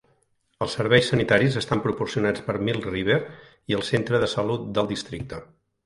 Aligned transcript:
Els 0.65 0.71
serveis 0.77 1.09
sanitaris 1.13 1.59
estan 1.61 1.83
proporcionats 1.85 2.47
per 2.49 2.57
Milk 2.71 2.89
River 2.91 3.21
i 3.75 3.81
el 3.81 3.89
centre 3.95 4.27
de 4.27 4.35
salut 4.37 4.69
del 4.79 4.95
districte. 4.99 5.49